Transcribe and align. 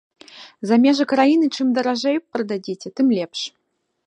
За 0.69 0.75
межы 0.85 1.05
краіны 1.13 1.49
чым 1.55 1.67
даражэй 1.77 2.17
прададзіце, 2.33 2.87
тым 3.01 3.07
лепш. 3.21 3.39